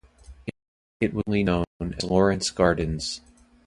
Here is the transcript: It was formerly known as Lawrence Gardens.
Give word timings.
It 0.99 1.13
was 1.13 1.23
formerly 1.25 1.43
known 1.43 1.65
as 1.79 2.03
Lawrence 2.03 2.49
Gardens. 2.49 3.21